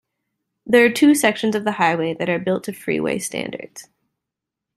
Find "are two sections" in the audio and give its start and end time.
0.83-1.53